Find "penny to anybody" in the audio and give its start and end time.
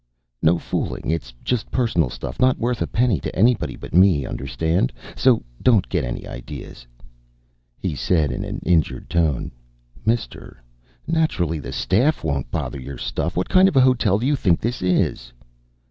2.87-3.75